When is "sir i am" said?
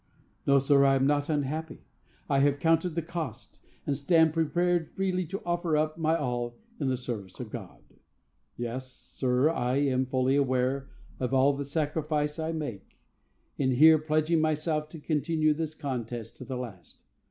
0.57-1.05, 8.91-10.07